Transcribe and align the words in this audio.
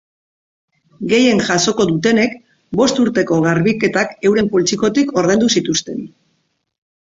Gehien 1.11 1.41
jasoko 1.49 1.85
dutenek, 1.89 2.33
bost 2.81 3.03
urteko 3.05 3.39
garbiketak 3.45 4.19
euren 4.33 4.53
poltsikotik 4.57 5.15
ordaindu 5.25 5.55
zituzten. 5.61 6.05